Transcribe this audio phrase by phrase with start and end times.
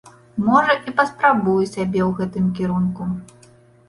[0.45, 3.03] Можа, і паспрабую сябе ў гэтым кірунку.